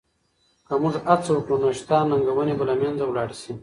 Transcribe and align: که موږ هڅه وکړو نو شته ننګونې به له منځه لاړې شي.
که 0.67 0.73
موږ 0.81 0.95
هڅه 1.07 1.29
وکړو 1.33 1.57
نو 1.61 1.69
شته 1.79 1.97
ننګونې 2.09 2.53
به 2.57 2.63
له 2.69 2.75
منځه 2.81 3.03
لاړې 3.15 3.35
شي. 3.41 3.51